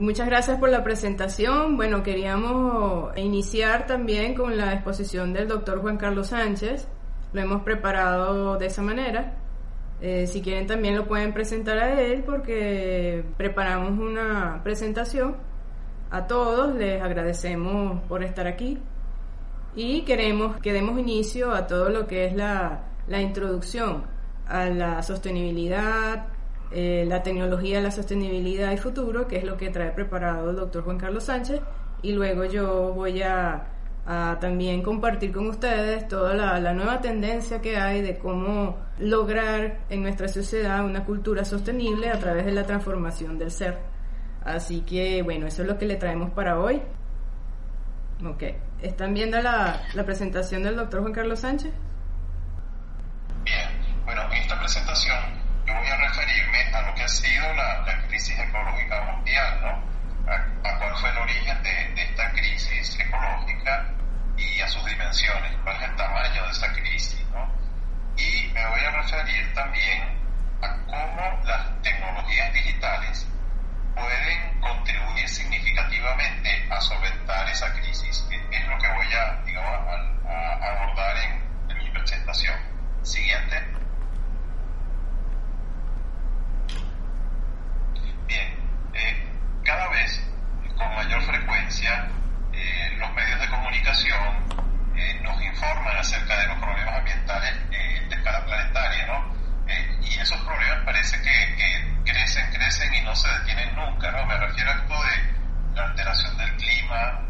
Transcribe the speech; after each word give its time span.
Muchas 0.00 0.28
gracias 0.28 0.58
por 0.58 0.70
la 0.70 0.82
presentación. 0.82 1.76
Bueno, 1.76 2.02
queríamos 2.02 3.14
iniciar 3.18 3.86
también 3.86 4.34
con 4.34 4.56
la 4.56 4.72
exposición 4.72 5.34
del 5.34 5.46
doctor 5.46 5.82
Juan 5.82 5.98
Carlos 5.98 6.28
Sánchez. 6.28 6.88
Lo 7.34 7.42
hemos 7.42 7.60
preparado 7.64 8.56
de 8.56 8.64
esa 8.64 8.80
manera. 8.80 9.36
Eh, 10.00 10.26
si 10.26 10.40
quieren 10.40 10.66
también 10.66 10.96
lo 10.96 11.06
pueden 11.06 11.34
presentar 11.34 11.76
a 11.76 12.00
él 12.00 12.22
porque 12.24 13.26
preparamos 13.36 13.98
una 13.98 14.62
presentación. 14.64 15.36
A 16.10 16.26
todos 16.26 16.74
les 16.74 17.02
agradecemos 17.02 18.00
por 18.04 18.24
estar 18.24 18.46
aquí 18.46 18.78
y 19.76 20.00
queremos 20.06 20.56
que 20.62 20.72
demos 20.72 20.98
inicio 20.98 21.52
a 21.52 21.66
todo 21.66 21.90
lo 21.90 22.06
que 22.06 22.24
es 22.24 22.34
la, 22.34 22.84
la 23.06 23.20
introducción 23.20 24.04
a 24.46 24.64
la 24.64 25.02
sostenibilidad, 25.02 26.26
eh, 26.72 27.04
la 27.06 27.22
tecnología, 27.22 27.80
la 27.80 27.90
sostenibilidad 27.90 28.70
y 28.70 28.76
futuro, 28.76 29.26
que 29.26 29.38
es 29.38 29.44
lo 29.44 29.56
que 29.56 29.70
trae 29.70 29.90
preparado 29.90 30.50
el 30.50 30.56
doctor 30.56 30.84
Juan 30.84 30.98
Carlos 30.98 31.24
Sánchez, 31.24 31.60
y 32.02 32.12
luego 32.12 32.44
yo 32.44 32.92
voy 32.94 33.22
a, 33.22 33.66
también 34.40 34.82
compartir 34.82 35.32
con 35.32 35.48
ustedes 35.48 36.08
toda 36.08 36.34
la, 36.34 36.72
nueva 36.72 37.00
tendencia 37.00 37.60
que 37.60 37.76
hay 37.76 38.02
de 38.02 38.18
cómo 38.18 38.76
lograr 38.98 39.80
en 39.88 40.02
nuestra 40.02 40.26
sociedad 40.26 40.84
una 40.84 41.04
cultura 41.04 41.44
sostenible 41.44 42.10
a 42.10 42.18
través 42.18 42.44
de 42.44 42.52
la 42.52 42.64
transformación 42.64 43.38
del 43.38 43.50
ser. 43.50 43.78
Así 44.44 44.80
que 44.80 45.22
bueno, 45.22 45.46
eso 45.46 45.62
es 45.62 45.68
lo 45.68 45.78
que 45.78 45.86
le 45.86 45.96
traemos 45.96 46.30
para 46.30 46.58
hoy. 46.58 46.82
Ok, 48.24 48.42
¿están 48.80 49.14
viendo 49.14 49.40
la, 49.40 49.82
la 49.94 50.04
presentación 50.04 50.62
del 50.62 50.76
doctor 50.76 51.02
Juan 51.02 51.12
Carlos 51.12 51.40
Sánchez? 51.40 51.72
Bien, 53.44 53.68
bueno, 54.04 54.22
en 54.32 54.42
esta 54.42 54.58
presentación 54.58 55.39
voy 55.74 55.88
a 55.88 55.96
referirme 55.96 56.62
a 56.74 56.82
lo 56.82 56.94
que 56.94 57.02
ha 57.02 57.08
sido 57.08 57.54
la, 57.54 57.84
crisis 58.08 58.38
ecológica 58.38 59.00
mundial, 59.02 59.60
¿no? 59.62 59.90
A, 60.32 60.78
cuál 60.78 60.96
fue 60.96 61.10
el 61.10 61.18
origen 61.18 61.62
de, 61.62 62.02
esta 62.02 62.30
crisis 62.32 62.98
ecológica 62.98 63.86
y 64.36 64.60
a 64.60 64.68
sus 64.68 64.84
dimensiones, 64.84 65.52
cuál 65.62 65.76
es 65.76 65.82
el 65.82 65.96
tamaño 65.96 66.44
de 66.44 66.50
esa 66.50 66.72
crisis, 66.72 67.24
¿no? 67.32 67.48
Y 68.16 68.50
me 68.52 68.66
voy 68.66 68.80
a 68.80 68.90
referir 68.90 69.54
también 69.54 70.02
a 70.62 70.76
cómo 70.86 71.40
las 71.44 71.82
tecnologías 71.82 72.52
digitales 72.52 73.28
pueden 73.94 74.60
contribuir 74.60 75.28
significativamente 75.28 76.66
a 76.70 76.80
solventar 76.80 77.48
esa 77.48 77.72
crisis, 77.74 78.26
es 78.50 78.66
lo 78.66 78.78
que 78.78 78.88
voy 78.88 79.12
a, 79.14 79.42
digamos, 79.44 79.70
a, 80.26 80.70
abordar 80.70 81.16
en 81.68 81.78
mi 81.78 81.90
presentación. 81.90 82.56
Siguiente. 83.02 83.56
Bien, 88.26 88.48
eh, 88.94 89.28
cada 89.64 89.88
vez 89.88 90.22
con 90.76 90.94
mayor 90.94 91.22
frecuencia 91.22 92.06
eh, 92.52 92.94
los 92.98 93.12
medios 93.14 93.40
de 93.40 93.48
comunicación 93.48 94.44
eh, 94.94 95.18
nos 95.22 95.42
informan 95.42 95.96
acerca 95.96 96.36
de 96.40 96.46
los 96.46 96.58
problemas 96.58 96.94
ambientales 96.98 97.70
de 97.70 98.14
escala 98.14 98.44
planetaria, 98.44 99.06
¿no? 99.06 99.40
y 100.02 100.18
esos 100.18 100.40
problemas 100.42 100.84
parece 100.84 101.20
que, 101.22 102.02
crecen, 102.04 102.50
crecen 102.52 102.94
y 102.94 103.00
no 103.02 103.14
se 103.14 103.28
detienen 103.38 103.74
nunca, 103.74 104.10
¿no? 104.10 104.26
Me 104.26 104.36
refiero 104.36 104.70
a 104.70 104.74
esto 104.74 105.02
de 105.02 105.76
la 105.76 105.84
alteración 105.84 106.36
del 106.36 106.56
clima, 106.56 107.20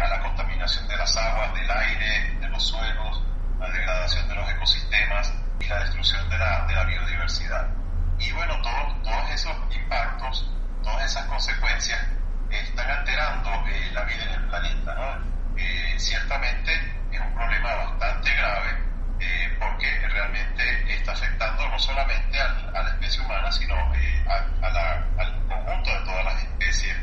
a 0.00 0.08
la 0.08 0.20
contaminación 0.20 0.86
de 0.86 0.96
las 0.96 1.16
aguas, 1.16 1.52
del 1.54 1.70
aire, 1.70 2.36
de 2.40 2.48
los 2.48 2.64
suelos, 2.64 3.24
la 3.58 3.68
degradación 3.70 4.28
de 4.28 4.34
los 4.34 4.50
ecosistemas 4.50 5.34
y 5.60 5.66
la 5.66 5.78
destrucción 5.80 6.28
de 6.28 6.38
la, 6.38 6.66
de 6.66 6.74
la 6.74 6.84
biodiversidad. 6.84 7.68
Y 8.18 8.32
bueno, 8.32 8.60
todos, 8.62 9.02
todos 9.02 9.30
esos 9.30 9.56
impactos, 9.74 10.50
todas 10.82 11.04
esas 11.04 11.24
consecuencias 11.26 12.00
están 12.50 12.90
alterando 12.90 13.50
eh, 13.68 13.90
la 13.92 14.04
vida 14.04 14.24
en 14.24 14.30
el 14.30 14.48
planeta. 14.48 14.94
¿no? 14.94 15.58
Eh, 15.58 15.94
ciertamente 15.98 16.72
es 17.10 17.20
un 17.20 17.34
problema 17.34 17.74
bastante 17.74 18.34
grave 18.34 18.70
eh, 19.20 19.56
porque 19.58 20.08
realmente 20.08 20.94
está 20.94 21.14
solamente 21.84 22.40
a 22.40 22.82
la 22.82 22.88
especie 22.90 23.22
humana, 23.22 23.52
sino 23.52 23.74
al 23.76 25.46
conjunto 25.48 25.90
de 25.90 26.04
todas 26.04 26.24
las 26.24 26.42
especies 26.42 26.96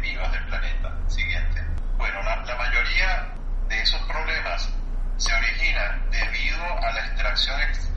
vivas 0.00 0.30
del 0.32 0.44
planeta. 0.46 0.92
Siguiente. 1.08 1.60
Bueno, 1.96 2.22
la, 2.22 2.36
la 2.44 2.56
mayoría 2.56 3.28
de 3.68 3.82
esos 3.82 4.00
problemas 4.02 4.70
se 5.16 5.34
originan 5.34 6.10
debido 6.10 6.64
a 6.64 6.92
la 6.92 7.00
extracción 7.00 7.60
excesiva 7.60 7.89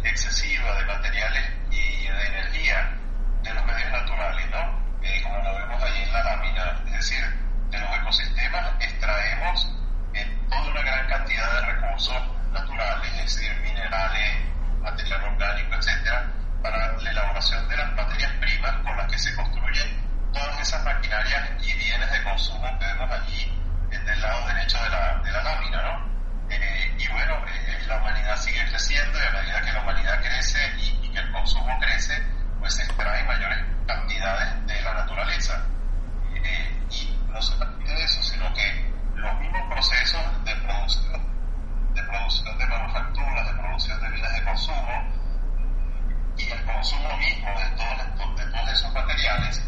bienes 22.33 22.49
de 22.49 22.57
consumo 22.57 22.79
que 22.79 22.85
vemos 22.85 23.11
allí 23.11 23.51
del 23.89 24.21
lado 24.21 24.47
derecho 24.47 24.83
de 24.83 24.89
la, 24.89 25.21
de 25.23 25.31
la 25.31 25.43
lámina, 25.43 25.81
¿no? 25.83 26.13
Eh, 26.49 26.95
y 26.97 27.07
bueno, 27.09 27.35
eh, 27.47 27.83
la 27.87 27.97
humanidad 27.97 28.35
sigue 28.37 28.65
creciendo 28.69 29.19
y 29.19 29.23
a 29.23 29.31
medida 29.31 29.61
que 29.61 29.71
la 29.71 29.81
humanidad 29.81 30.21
crece 30.21 30.59
y, 30.79 31.09
que 31.09 31.19
el 31.19 31.31
consumo 31.31 31.77
crece, 31.79 32.21
pues 32.59 32.73
se 32.73 32.83
extraen 32.83 33.27
mayores 33.27 33.59
cantidades 33.87 34.65
de 34.65 34.81
la 34.81 34.93
naturaleza. 34.93 35.63
Eh, 36.43 36.87
y 36.89 37.17
no 37.31 37.41
solamente 37.41 38.03
eso, 38.03 38.21
sino 38.23 38.51
que 38.53 38.91
los 39.15 39.39
mismos 39.39 39.61
procesos 39.69 40.43
de 40.43 40.55
producción, 40.55 41.93
de 41.93 42.03
producción 42.03 42.57
de 42.57 42.65
manufacturas, 42.65 43.47
de 43.47 43.53
producción 43.53 44.01
de 44.01 44.09
bienes 44.09 44.33
de 44.33 44.43
consumo 44.43 45.13
y 46.37 46.49
el 46.49 46.65
consumo 46.65 47.17
mismo 47.17 47.49
de 47.59 47.65
todos, 47.77 48.37
de 48.37 48.51
todos 48.51 48.69
esos 48.71 48.93
materiales, 48.93 49.63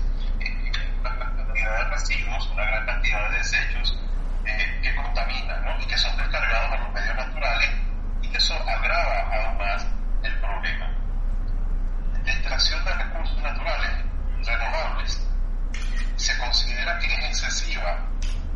una 0.99 1.15
gran 1.15 1.35
cantidad 1.37 1.77
de 1.77 1.83
residuos, 1.89 2.49
una 2.49 2.65
gran 2.65 2.85
cantidad 2.85 3.29
de 3.29 3.37
desechos, 3.37 3.99
eh, 4.45 4.79
que 4.81 4.95
contaminan 4.95 5.65
¿no? 5.65 5.79
y 5.81 5.85
que 5.85 5.97
son 5.97 6.15
descargados 6.17 6.71
a 6.71 6.77
los 6.77 6.93
medios 6.93 7.15
naturales 7.15 7.69
y 8.21 8.29
que 8.29 8.37
eso 8.37 8.53
agrava 8.53 9.19
aún 9.21 9.57
más 9.57 9.87
el 10.23 10.39
problema. 10.39 10.89
La 12.23 12.31
extracción 12.31 12.85
de 12.85 12.93
recursos 12.93 13.41
naturales 13.41 13.91
renovables 14.45 15.27
se 16.15 16.37
considera 16.37 16.97
que 16.99 17.07
es 17.13 17.19
excesiva 17.25 17.99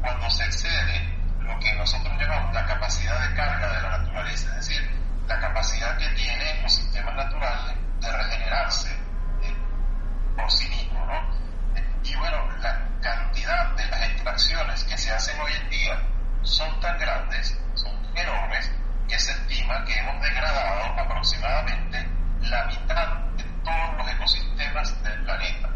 cuando 0.01 0.29
se 0.29 0.45
excede 0.45 1.17
lo 1.39 1.59
que 1.59 1.73
nosotros 1.75 2.13
llamamos 2.19 2.53
la 2.53 2.65
capacidad 2.65 3.27
de 3.27 3.35
carga 3.35 3.67
de 3.73 3.81
la 3.81 3.97
naturaleza, 3.97 4.49
es 4.59 4.67
decir, 4.67 4.89
la 5.27 5.39
capacidad 5.39 5.97
que 5.97 6.09
tienen 6.09 6.61
los 6.63 6.73
sistemas 6.73 7.15
naturales 7.15 7.75
de 7.99 8.11
regenerarse 8.11 8.89
eh, 9.43 9.55
por 10.35 10.51
sí 10.51 10.67
mismos. 10.69 11.07
¿no? 11.07 11.39
Y 12.03 12.15
bueno, 12.15 12.37
la 12.61 12.89
cantidad 13.01 13.75
de 13.75 13.85
las 13.87 14.01
extracciones 14.09 14.83
que 14.85 14.97
se 14.97 15.11
hacen 15.11 15.39
hoy 15.39 15.51
en 15.61 15.69
día 15.69 16.01
son 16.43 16.79
tan 16.79 16.97
grandes, 16.97 17.59
son 17.75 17.93
enormes, 18.15 18.71
que 19.07 19.19
se 19.19 19.31
estima 19.31 19.83
que 19.85 19.97
hemos 19.97 20.21
degradado 20.21 20.99
aproximadamente 20.99 22.07
la 22.41 22.65
mitad 22.65 23.07
de 23.35 23.43
todos 23.63 23.97
los 23.97 24.09
ecosistemas 24.09 25.03
del 25.03 25.23
planeta. 25.23 25.69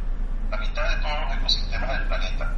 La 0.49 0.57
mitad 0.57 0.89
de 0.89 0.95
todos 0.97 1.21
los 1.21 1.37
ecosistemas 1.37 1.89
del 1.89 2.07
planeta. 2.07 2.53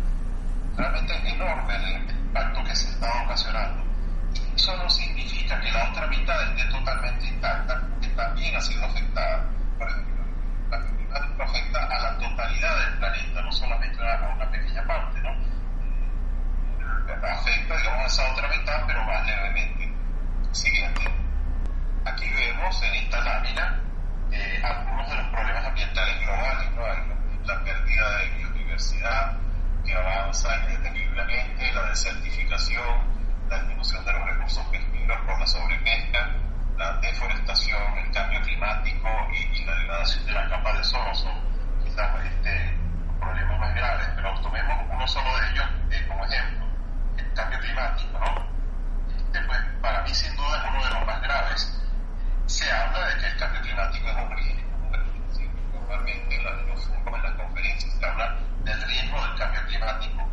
Realmente 0.77 1.17
es 1.17 1.33
enorme 1.33 1.75
el 1.75 2.09
impacto 2.09 2.63
que 2.63 2.75
se 2.75 2.89
está 2.89 3.23
ocasionando. 3.23 3.83
Y 4.33 4.55
eso 4.55 4.77
no 4.77 4.89
significa 4.89 5.59
que 5.59 5.71
la 5.71 5.89
otra 5.89 6.07
mitad 6.07 6.43
esté 6.49 6.65
totalmente 6.71 7.27
intacta, 7.27 7.81
sido 8.61 8.85
afectada. 8.85 9.45
Por 9.77 9.89
ejemplo, 9.89 10.23
afecta 11.43 11.85
a 11.85 11.99
la 11.99 12.17
totalidad 12.17 12.79
del 12.79 12.97
planeta, 12.99 13.41
no 13.41 13.51
solamente 13.51 14.01
a 14.01 14.33
una 14.35 14.51
pequeña 14.51 14.85
parte, 14.85 15.21
¿no? 15.21 15.29
Afecta, 17.23 17.77
digamos, 17.77 18.01
a 18.01 18.05
esa 18.05 18.31
otra 18.33 18.47
mitad, 18.49 18.83
pero 18.87 19.03
más 19.03 19.25
levemente. 19.25 19.93
Siguiente. 20.51 21.01
Aquí 22.05 22.29
vemos 22.33 22.81
en 22.83 22.95
esta 22.95 23.19
lámina 23.21 23.81
eh, 24.31 24.61
algunos 24.63 25.09
de 25.09 25.15
los 25.15 25.27
problemas 25.27 25.65
ambientales 25.65 26.19
globales, 26.21 26.71
¿no? 26.71 27.15
la 27.45 27.63
pérdida 27.63 28.17
de 28.17 28.29
biodiversidad 28.37 29.37
que 29.85 29.93
avanza 29.93 30.55
indetectiblemente, 30.63 31.73
la 31.73 31.83
desertificación, 31.89 33.15
la 33.49 33.59
disminución 33.59 34.03
de 34.05 34.13
los 34.13 34.25
recursos 34.25 34.65
pesqueros 34.67 35.17
por 35.25 35.39
la 35.39 35.47
sobrepesca, 35.47 36.34
la 36.77 36.91
deforestación, 36.97 37.97
el 37.97 38.11
cambio 38.11 38.41
climático 38.41 39.07
y, 39.31 39.65
la 39.65 39.75
degradación 39.75 40.25
de 40.25 40.31
la 40.33 40.49
capa 40.49 40.73
de 40.73 40.79
ozono 40.79 41.15
son 41.15 41.33
quizás 41.83 42.25
este, 42.25 42.77
problemas 43.19 43.59
más 43.59 43.75
graves, 43.75 44.07
pero 44.15 44.41
tomemos 44.41 44.85
uno 44.89 45.07
solo 45.07 45.37
de 45.39 45.51
ellos 45.51 45.65
eh, 45.91 46.05
como 46.07 46.25
ejemplo, 46.25 46.65
el 47.17 47.33
cambio 47.33 47.59
climático, 47.59 48.19
¿no? 48.19 49.15
Este, 49.17 49.41
pues, 49.47 49.59
para 49.81 50.01
mí 50.03 50.13
sin 50.13 50.35
duda 50.35 50.57
es 50.57 50.69
uno 50.69 50.83
de 50.83 50.89
los 50.91 51.05
más 51.05 51.21
graves. 51.21 51.81
Se 52.45 52.71
habla 52.71 53.07
de 53.07 53.21
que 53.21 53.27
el 53.27 53.37
cambio 53.37 53.61
climático 53.61 54.07
es 54.09 54.15
un 54.15 54.37
riesgo, 54.37 54.61
normalmente 55.73 56.35
en, 56.35 56.67
los, 56.67 56.89
en 56.89 57.23
las 57.23 57.33
conferencias 57.33 57.93
se 57.93 58.05
habla 58.05 58.35
del 58.63 58.81
riesgo 58.83 59.21
del 59.27 59.37
cambio 59.37 59.61
climático 59.67 60.25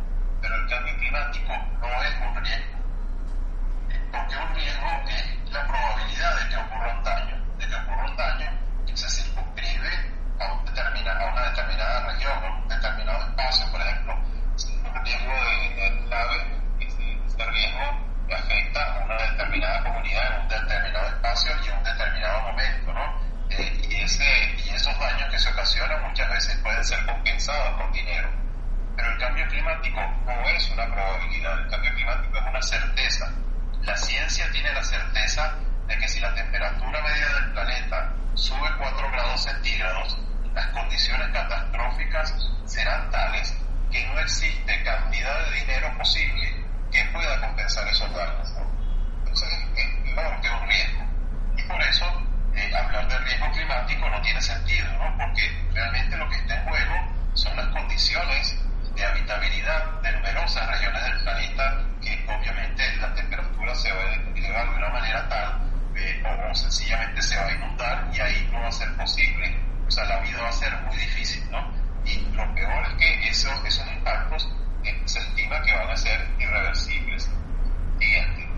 ese, 24.03 24.23
y 24.57 24.69
esos 24.69 24.97
daños 24.99 25.29
que 25.29 25.39
se 25.39 25.49
ocasionan 25.49 26.01
muchas 26.03 26.29
veces 26.29 26.57
pueden 26.57 26.83
ser 26.83 27.05
compensados 27.05 27.81
con 27.81 27.91
dinero. 27.91 28.29
Pero 28.95 29.09
el 29.11 29.17
cambio 29.17 29.47
climático 29.47 29.99
no 30.25 30.49
es 30.49 30.69
una 30.71 30.85
probabilidad, 30.85 31.59
el 31.59 31.69
cambio 31.69 31.93
climático 31.95 32.37
es 32.37 32.43
una 32.47 32.61
certeza. 32.61 33.31
La 33.81 33.97
ciencia 33.97 34.49
tiene 34.51 34.71
la 34.73 34.83
certeza 34.83 35.55
de 35.87 35.97
que 35.97 36.07
si 36.07 36.19
la 36.19 36.33
temperatura 36.33 37.01
media 37.01 37.27
del 37.27 37.51
planeta 37.51 38.13
sube 38.35 38.69
4 38.77 39.11
grados 39.11 39.43
centígrados, 39.43 40.17
las 40.53 40.67
condiciones 40.67 41.27
catastróficas 41.29 42.33
serán 42.65 43.09
tales 43.11 43.55
que 43.91 44.05
no 44.07 44.19
existe 44.19 44.83
cantidad 44.83 45.45
de 45.45 45.59
dinero 45.59 45.97
posible 45.97 46.65
que 46.91 47.03
pueda 47.05 47.39
compensar 47.41 47.87
esos 47.87 48.13
daños. 48.13 48.49
Entonces 49.19 49.49
es 49.51 50.51
un 50.51 50.67
riesgo. 50.67 51.03
Y 51.57 51.63
por 51.63 51.81
eso 51.81 52.05
eh, 52.55 52.71
hablar 52.75 53.07
de 53.07 53.17
riesgo 53.19 53.51
climático 53.51 54.09
no 54.09 54.21
tiene 54.21 54.41
sentido, 54.41 54.91
¿no? 54.93 55.17
porque 55.17 55.49
realmente 55.73 56.17
lo 56.17 56.29
que 56.29 56.37
está 56.37 56.55
en 56.55 56.63
juego 56.69 56.93
son 57.33 57.57
las 57.57 57.67
condiciones 57.67 58.55
de 58.95 59.05
habitabilidad 59.05 60.01
de 60.01 60.11
numerosas 60.11 60.67
regiones 60.67 61.03
del 61.03 61.23
planeta 61.23 61.83
que 62.01 62.25
obviamente 62.27 62.95
la 62.97 63.13
temperatura 63.13 63.75
se 63.75 63.91
va 63.91 64.01
a 64.01 64.13
elevar 64.35 64.69
de 64.69 64.75
una 64.77 64.89
manera 64.89 65.29
tal 65.29 65.61
eh, 65.95 66.23
o, 66.25 66.55
sencillamente 66.55 67.21
se 67.21 67.37
va 67.37 67.47
a 67.47 67.51
inundar 67.53 68.09
y 68.13 68.19
ahí 68.19 68.49
no 68.51 68.59
va 68.59 68.67
a 68.67 68.71
ser 68.71 68.91
posible, 68.95 69.57
o 69.87 69.91
sea, 69.91 70.03
la 70.05 70.19
vida 70.21 70.41
va 70.41 70.49
a 70.49 70.51
ser 70.51 70.73
muy 70.81 70.97
difícil, 70.97 71.49
¿no? 71.51 71.71
Y 72.05 72.19
lo 72.35 72.53
peor 72.55 72.83
es 72.87 72.93
que 72.95 73.29
eso, 73.29 73.49
esos 73.65 73.87
impactos 73.87 74.49
eh, 74.83 75.01
se 75.05 75.19
estima 75.19 75.61
que 75.61 75.73
van 75.73 75.89
a 75.89 75.95
ser 75.97 76.27
irreversibles. 76.39 77.29
Siguiente. 77.99 78.49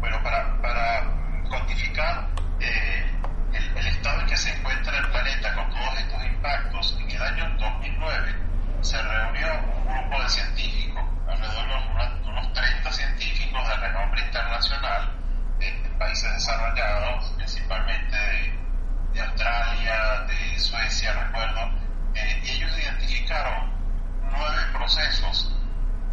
Bueno, 0.00 0.20
para, 0.22 0.60
para 0.60 1.04
cuantificar 1.48 2.26
eh, 2.60 3.04
el, 3.52 3.78
el, 3.78 3.86
estado 3.86 4.20
en 4.20 4.26
que 4.26 4.36
se 4.36 4.50
encuentra 4.50 4.96
el 4.98 5.08
planeta 5.10 5.54
con 5.54 5.70
todos 5.70 5.98
estos 5.98 6.24
impactos, 6.24 6.98
en 7.00 7.10
el 7.10 7.22
año 7.22 7.56
2009 7.58 8.34
se 8.80 9.00
reunió 9.00 9.46
un 9.76 9.86
grupo 9.86 10.22
de 10.22 10.28
científicos, 10.28 11.02
alrededor 11.28 11.68
de 11.68 11.90
unos, 11.90 12.26
unos 12.26 12.52
30 12.52 12.92
científicos 12.92 13.68
de 13.68 13.76
renombre 13.76 14.20
internacional, 14.22 15.12
de, 15.58 15.70
de 15.70 15.88
países 15.90 16.32
desarrollados, 16.32 17.30
principalmente 17.36 18.16
de, 18.16 18.58
de, 19.12 19.20
Australia, 19.20 20.24
de 20.26 20.58
Suecia, 20.58 21.12
recuerdo, 21.12 21.70
eh, 22.14 22.40
y 22.42 22.50
ellos 22.50 22.78
identificaron 22.78 23.72
nueve 24.30 24.62
procesos 24.72 25.54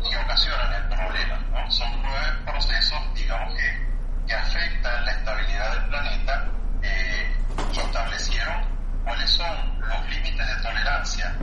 que 0.10 0.18
ocasionan 0.18 0.74
el 0.74 0.84
problema. 0.90 1.38
¿no? 1.52 1.72
Son 1.72 1.90
nueve 2.02 2.38
procesos, 2.46 3.00
digamos, 3.16 3.54
que, 3.56 3.88
que 4.28 4.34
afectan 4.34 5.06
la 5.06 5.12
estabilidad 5.12 5.72
del 5.74 5.90
planeta 5.90 6.46
eh, 6.84 7.36
y 7.74 7.80
establecieron 7.80 8.64
cuáles 9.04 9.30
son 9.30 9.80
los 9.82 10.10
límites 10.10 10.48
de 10.48 10.56
tolerancia 10.62 11.36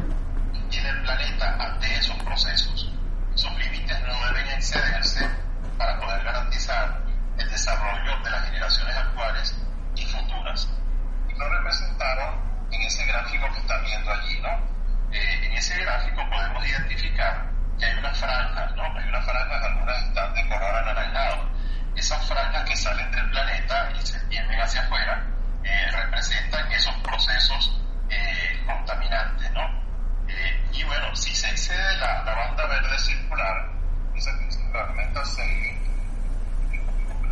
que 0.52 0.60
tiene 0.70 0.88
el 0.88 1.02
planeta 1.02 1.56
ante 1.58 1.94
esos 1.96 2.16
procesos. 2.22 2.92
Esos 3.34 3.58
límites 3.58 4.00
no 4.02 4.26
deben 4.28 4.48
excederse 4.50 5.28
para 5.76 5.98
poder 6.00 6.24
garantizar 6.24 7.00
el 7.38 7.50
desarrollo 7.50 8.18
de 8.22 8.30
las 8.30 8.44
generaciones 8.46 8.96
actuales 8.96 9.54
y 9.94 10.06
futuras. 10.06 10.68
Y 11.28 11.38
lo 11.38 11.48
representaron 11.48 12.40
en 12.70 12.82
ese 12.82 13.04
gráfico 13.06 13.46
que 13.52 13.60
están 13.60 13.84
viendo 13.84 14.10
allí, 14.12 14.40
¿no? 14.40 14.76
Eh, 15.12 15.46
en 15.46 15.52
ese 15.52 15.78
gráfico 15.78 16.22
podemos 16.30 16.66
identificar 16.66 17.50
que 17.78 17.84
hay 17.84 17.98
unas 17.98 18.18
franjas, 18.18 18.74
¿no? 18.74 18.82
Hay 18.84 19.08
unas 19.08 19.24
franjas, 19.24 19.62
algunas 19.64 20.02
están 20.04 20.34
de 20.34 20.48
color 20.48 20.74
anaranjado. 20.74 21.50
Esas 21.94 22.26
franjas 22.26 22.68
que 22.68 22.76
salen 22.76 23.10
del 23.10 23.30
planeta 23.30 23.92
y 23.92 24.06
se 24.06 24.16
extienden 24.16 24.60
hacia 24.60 24.82
afuera 24.82 25.26
eh, 25.64 25.90
representan 25.90 26.70
esos 26.72 26.94
procesos 26.96 27.80
eh, 28.08 28.62
contaminantes, 28.66 29.50
¿no? 29.52 29.86
Eh, 30.28 30.64
y 30.72 30.84
bueno, 30.84 31.14
si 31.14 31.34
se 31.34 31.48
excede 31.48 31.96
la, 31.98 32.22
la 32.24 32.34
banda 32.34 32.66
verde 32.66 32.98
circular, 32.98 33.68
esa 34.14 34.30
que 34.38 34.50
se 34.50 34.70
fragmenta 34.70 35.24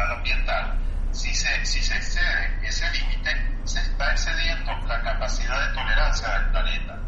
ambiental, 0.02 0.79
si 1.11 1.32
se, 1.35 1.64
si 1.64 1.81
se 1.81 1.96
excede 1.96 2.58
ese 2.67 2.91
límite, 2.91 3.31
se 3.64 3.81
está 3.81 4.11
excediendo 4.11 4.73
la 4.87 5.00
capacidad 5.02 5.69
de 5.69 5.75
tolerancia 5.75 6.29
del 6.38 6.50
planeta. 6.50 6.99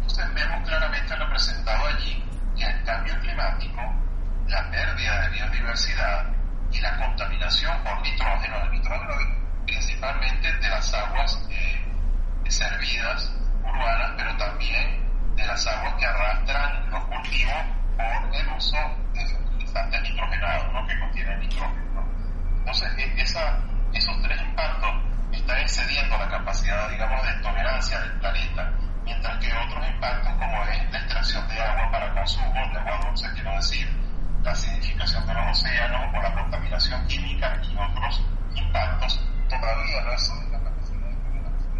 Entonces 0.00 0.34
vemos 0.34 0.68
claramente 0.68 1.16
representado 1.16 1.86
allí 1.86 2.24
que 2.56 2.64
el 2.64 2.84
cambio 2.84 3.18
climático, 3.20 3.80
la 4.48 4.70
pérdida 4.70 5.22
de 5.22 5.28
biodiversidad 5.30 6.26
y 6.70 6.80
la 6.80 6.96
contaminación 6.98 7.82
por 7.82 8.00
nitrógeno, 8.02 8.64
el 8.64 8.70
nitrógeno 8.72 9.14
principalmente 9.64 10.52
de 10.52 10.68
las 10.68 10.92
aguas 10.94 11.48
eh, 11.50 12.50
servidas 12.50 13.32
urbanas, 13.62 14.12
pero 14.16 14.36
también 14.36 15.10
de 15.36 15.46
las 15.46 15.66
aguas 15.66 15.94
que 15.94 16.06
arrastran 16.06 16.90
los 16.90 17.04
cultivos 17.04 17.64
por 17.96 18.34
el 18.34 18.48
uso 18.56 18.76
de 19.14 19.26
fertilizantes 19.26 20.02
nitrogenados, 20.02 20.72
¿no? 20.72 20.86
que 20.86 20.98
contienen 20.98 21.40
nitrógeno. 21.40 21.89
Entonces, 22.60 22.88
esa, 23.16 23.58
esos 23.92 24.22
tres 24.22 24.40
impactos 24.40 24.90
están 25.32 25.58
excediendo 25.58 26.16
la 26.16 26.28
capacidad, 26.28 26.88
digamos, 26.88 27.26
de 27.26 27.32
tolerancia 27.42 28.00
del 28.00 28.12
planeta, 28.20 28.72
mientras 29.04 29.38
que 29.38 29.52
otros 29.52 29.88
impactos, 29.88 30.32
como 30.34 30.64
es 30.64 30.90
la 30.92 30.98
extracción 30.98 31.48
de 31.48 31.60
agua 31.60 31.90
para 31.90 32.14
consumo, 32.14 32.68
de 32.72 32.78
agua 32.78 33.00
dulce, 33.06 33.26
quiero 33.34 33.54
decir, 33.56 33.88
la 34.42 34.52
acidificación 34.52 35.26
de 35.26 35.34
los 35.34 35.50
océanos 35.50 36.14
o 36.14 36.22
la 36.22 36.34
contaminación 36.34 37.06
química 37.06 37.60
y 37.62 37.76
otros 37.76 38.24
impactos, 38.54 39.20
todavía 39.48 40.00
no 40.02 40.12
exceden 40.12 40.52
la 40.52 40.58
capacidad 40.60 41.08
de 41.08 41.16
tolerancia 41.16 41.70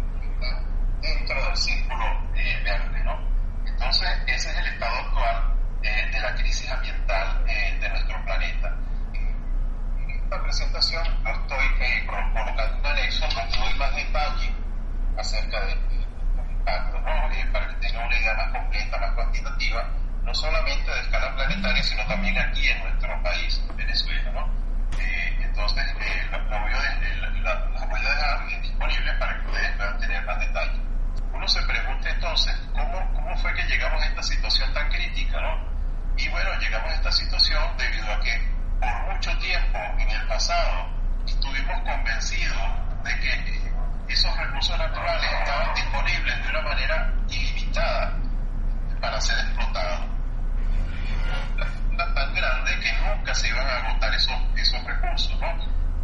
dentro 1.01 1.45
del 1.45 1.57
círculo 1.57 2.05
eh, 2.35 2.61
verde, 2.63 3.03
¿no? 3.03 3.17
Entonces, 3.65 4.09
ese 4.27 4.49
es 4.51 4.57
el 4.57 4.65
estado 4.67 4.95
actual 4.95 5.51
eh, 5.83 6.09
de 6.11 6.19
la 6.21 6.35
crisis 6.35 6.69
ambiental 6.71 7.43
eh, 7.47 7.77
de 7.81 7.89
nuestro 7.89 8.23
planeta. 8.23 8.71
En 9.15 10.09
esta 10.11 10.43
presentación 10.43 11.23
no 11.23 11.31
estoy 11.31 11.65
eh, 11.79 12.05
colocando 12.05 12.79
un 12.79 12.85
anexo 12.85 13.27
donde 13.27 13.57
doy 13.57 13.73
más 13.79 13.95
detalle 13.95 14.53
acerca 15.17 15.59
de, 15.65 15.71
estos 15.71 16.51
impactos, 16.51 17.01
¿no? 17.01 17.51
para 17.51 17.67
que 17.67 17.75
tengan 17.87 18.05
una 18.05 18.19
idea 18.19 18.33
más 18.35 18.51
completa, 18.51 18.97
más 18.99 19.11
cuantitativa, 19.15 19.89
no 20.23 20.35
solamente 20.35 20.91
de 20.91 21.01
escala 21.01 21.35
planetaria, 21.35 21.83
sino 21.83 22.05
también 22.05 22.37
aquí 22.37 22.69
en 22.69 22.79
nuestro 22.83 23.23
país, 23.23 23.61
Venezuela, 23.75 24.31
¿no? 24.31 24.49
entonces, 25.41 25.83
la, 26.31 26.37
la, 26.37 26.61
voy 26.61 26.73
a, 26.73 27.41
la, 27.41 27.69
la, 27.73 27.85
voy 27.87 27.99
a 27.99 28.09
dejar 28.09 28.61
disponible 28.61 29.13
para 29.13 29.33
que 29.41 29.47
ustedes 29.47 29.71
puedan 29.77 29.97
tener 29.99 30.25
más 30.25 30.39
detalle. 30.39 30.79
Uno 31.33 31.47
se 31.47 31.61
pregunta 31.63 32.09
entonces, 32.09 32.55
¿cómo, 32.73 33.13
¿cómo 33.13 33.35
fue 33.37 33.53
que 33.55 33.63
llegamos 33.63 34.01
a 34.01 34.05
esta 34.05 34.23
situación 34.23 34.71
tan 34.73 34.89
crítica, 34.89 35.41
no? 35.41 35.71
Y 36.17 36.29
bueno, 36.29 36.49
llegamos 36.59 36.91
a 36.91 36.95
esta 36.95 37.11
situación 37.11 37.77
debido 37.77 38.11
a 38.11 38.19
que 38.19 38.47
por 38.79 39.13
mucho 39.13 39.37
tiempo 39.39 39.79
en 39.97 40.09
el 40.09 40.27
pasado 40.51 40.89
estuvimos 41.25 41.79
convencidos 41.81 43.03
de 43.03 43.19
que 43.19 44.13
esos 44.13 44.37
recursos 44.37 44.77
naturales 44.77 45.31
estaban 45.39 45.73
disponibles 45.75 46.43
de 46.43 46.49
una 46.49 46.61
manera 46.61 47.13
ilimitada 47.29 48.17
para 48.99 49.21
ser 49.21 49.37
explotados. 49.39 50.07
Tan 51.97 52.33
grande 52.33 52.79
que 52.81 52.93
nunca 52.93 53.33
se 53.33 53.47
iban 53.47 53.65
a 53.65 53.77
agotar 53.77 54.13
esos, 54.13 54.35
esos 54.57 54.83
recursos, 54.83 55.39
¿no? 55.39 55.47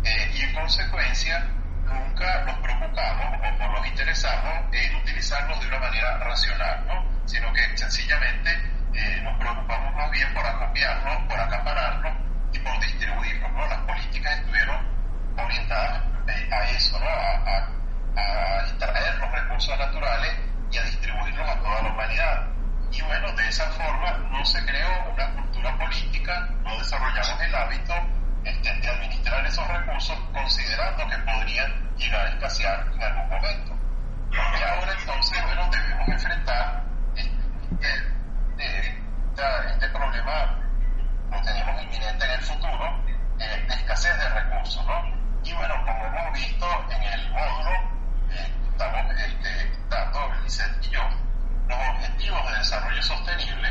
Eh, 0.03 0.31
y 0.33 0.41
en 0.43 0.53
consecuencia, 0.53 1.45
nunca 1.85 2.45
nos 2.45 2.57
preocupamos 2.59 3.39
o, 3.59 3.67
nos 3.71 3.87
interesamos 3.87 4.73
en 4.73 4.95
utilizarlos 4.95 5.59
de 5.59 5.67
una 5.67 5.79
manera 5.79 6.17
racional, 6.19 6.85
¿no? 6.87 7.27
Sino 7.27 7.51
que 7.51 7.77
sencillamente 7.77 8.51
eh, 8.93 9.19
nos 9.23 9.37
preocupamos 9.39 9.93
más 9.95 10.11
bien 10.11 10.33
por 10.33 10.45
acopiarnos, 10.45 11.27
por 11.27 11.39
acapararnos 11.39 12.27
y 12.53 12.59
por 12.59 12.79
distribuirnos, 12.79 13.51
¿no? 13.51 13.67
Las 13.67 13.79
políticas 13.79 14.37
estuvieron 14.39 14.85
orientadas 15.37 16.03
eh, 16.27 16.49
a 16.53 16.69
eso, 16.69 16.99
¿no? 16.99 17.05
A, 17.05 17.35
a, 17.45 18.19
a 18.19 18.61
extraer 18.61 19.15
los 19.17 19.31
recursos 19.31 19.77
naturales 19.77 20.33
y 20.71 20.77
a 20.77 20.83
distribuirlos 20.83 21.49
a 21.49 21.59
toda 21.59 21.81
la 21.81 21.89
humanidad. 21.89 22.47
Y 22.91 23.01
bueno, 23.01 23.31
de 23.33 23.47
esa 23.47 23.65
forma 23.71 24.17
no 24.31 24.45
se 24.45 24.63
creó 24.65 25.11
una 25.13 25.29
cultura 25.33 25.77
política, 25.77 26.49
no 26.63 26.77
desarrollamos 26.77 27.41
el 27.41 27.55
hábito 27.55 27.93
este, 28.43 28.73
de 28.73 28.87
administrar 28.87 29.45
esos 29.45 29.67
recursos 29.67 30.17
considerando 30.33 31.07
que 31.07 31.17
podrían 31.17 31.95
llegar 31.97 32.25
a 32.25 32.29
escasear 32.29 32.87
en 32.93 33.03
algún 33.03 33.29
momento. 33.29 33.77
Y 34.31 34.63
ahora 34.63 34.93
entonces, 34.99 35.43
bueno, 35.43 35.69
debemos 35.69 36.07
enfrentar 36.07 36.83
este, 37.15 37.87
este, 38.57 39.01
este 39.71 39.89
problema, 39.89 40.59
lo 41.31 41.41
tenemos 41.41 41.83
inminente 41.83 42.25
en 42.25 42.31
el 42.31 42.41
futuro, 42.41 43.03
eh, 43.39 43.65
de 43.67 43.73
escasez 43.73 44.17
de 44.17 44.29
recursos, 44.29 44.85
¿no? 44.85 45.03
Y 45.43 45.53
bueno, 45.53 45.75
como 45.85 46.05
hemos 46.05 46.33
visto 46.33 46.67
en 46.89 47.03
el 47.03 47.31
módulo, 47.31 47.71
eh, 48.31 48.53
estamos 48.71 49.11
este, 49.11 49.71
dando, 49.89 50.33
Lisette 50.43 50.85
y 50.85 50.89
yo, 50.89 51.01
los 51.67 51.79
objetivos 51.89 52.51
de 52.51 52.57
desarrollo 52.57 53.01
sostenible 53.03 53.69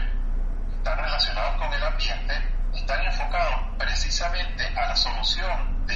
están 0.76 0.98
relacionados 0.98 1.56
con 1.56 1.72
el 1.72 1.84
ambiente, 1.84 2.34
están 2.74 3.04
enfocados 3.04 3.60
precisamente 3.78 4.66
a 4.76 4.88
la 4.88 4.96
solución 4.96 5.86
de 5.86 5.95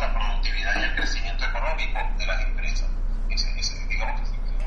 la 0.00 0.12
productividad 0.12 0.80
y 0.80 0.82
el 0.84 0.96
crecimiento 0.96 1.44
económico 1.44 1.98
de 2.18 2.26
las 2.26 2.40
empresas. 2.42 2.88
Ese, 3.30 3.86
digamos 3.88 4.20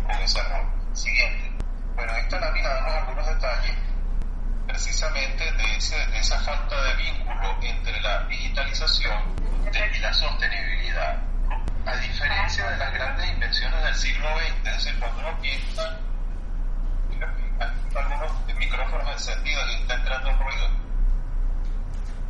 con 0.05 0.15
ese 0.21 0.43
rol. 0.43 0.65
Siguiente. 0.93 1.51
Bueno, 1.95 2.13
esta 2.15 2.39
lámina 2.39 2.69
damos 2.69 2.93
algunos 2.93 3.27
detalles 3.27 3.75
precisamente 4.67 5.51
de, 5.51 5.75
ese, 5.77 5.97
de 6.07 6.19
esa 6.19 6.39
falta 6.39 6.81
de 6.83 6.95
vínculo 6.95 7.57
entre 7.61 7.99
la 8.01 8.23
digitalización 8.25 9.35
y 9.71 9.99
la 9.99 10.13
sostenibilidad 10.13 11.29
a 11.85 11.95
diferencia 11.97 12.69
de 12.69 12.77
las 12.77 12.93
grandes 12.93 13.29
invenciones 13.29 13.83
del 13.83 13.95
siglo 13.95 14.27
XX, 14.37 14.67
es 14.67 14.75
decir, 14.75 14.99
cuando 14.99 15.19
uno 15.19 15.41
piensa, 15.41 15.99
algunos 17.95 18.31
micrófonos 18.57 19.11
encendidos 19.11 19.65
y 19.71 19.81
está 19.81 19.95
entrando 19.95 20.29
el 20.29 20.37
ruido. 20.37 20.88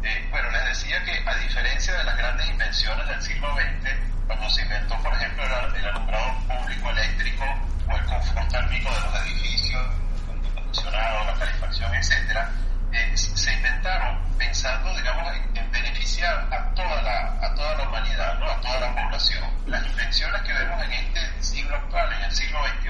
Eh, 0.01 0.27
bueno, 0.31 0.49
les 0.51 0.65
decía 0.65 1.03
que 1.03 1.23
a 1.25 1.35
diferencia 1.35 1.93
de 1.93 2.03
las 2.05 2.17
grandes 2.17 2.49
invenciones 2.49 3.07
del 3.07 3.21
siglo 3.21 3.53
XX, 3.53 3.89
cuando 4.27 4.49
se 4.49 4.61
inventó, 4.61 4.95
por 5.01 5.13
ejemplo, 5.13 5.43
el, 5.43 5.75
el 5.75 5.85
alumbrado 5.87 6.33
público 6.47 6.89
eléctrico 6.91 7.43
o 7.87 7.97
el 7.97 8.05
confort 8.05 8.49
térmico 8.49 8.89
de 8.93 9.01
los 9.01 9.15
edificios, 9.25 9.85
el 10.31 10.47
acondicionado, 10.51 11.25
la 11.25 11.33
calefacción, 11.33 11.93
etcétera, 11.95 12.49
eh, 12.93 13.11
se 13.17 13.53
inventaron 13.53 14.19
pensando, 14.37 14.95
digamos, 14.95 15.33
en, 15.53 15.71
beneficiar 15.71 16.47
a 16.51 16.73
toda 16.73 17.01
la, 17.01 17.37
a 17.41 17.53
toda 17.55 17.75
la 17.75 17.89
humanidad, 17.89 18.39
¿no? 18.39 18.49
a 18.49 18.61
toda 18.61 18.79
la 18.79 18.95
población. 18.95 19.43
Las 19.67 19.85
invenciones 19.85 20.41
que 20.43 20.53
vemos 20.53 20.83
en 20.83 20.93
este 20.93 21.43
siglo 21.43 21.75
actual, 21.75 22.11
en 22.13 22.23
el 22.23 22.31
siglo 22.31 22.59
XXI, 22.67 22.89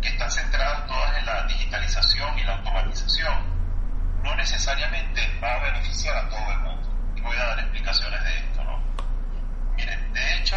que 0.00 0.08
están 0.08 0.30
centradas 0.30 0.86
todas 0.86 1.16
en 1.18 1.26
la 1.26 1.46
digitalización 1.46 2.38
y 2.38 2.44
la 2.44 2.54
automatización, 2.54 3.53
no 4.24 4.34
necesariamente 4.36 5.38
va 5.40 5.54
a 5.54 5.62
beneficiar 5.64 6.16
a 6.16 6.28
todo 6.30 6.50
el 6.50 6.58
mundo. 6.60 6.90
Y 7.14 7.20
voy 7.20 7.36
a 7.36 7.44
dar 7.44 7.58
explicaciones 7.60 8.24
de 8.24 8.38
esto. 8.38 8.64
¿no? 8.64 8.82
Miren, 9.76 10.12
de 10.14 10.34
hecho, 10.36 10.56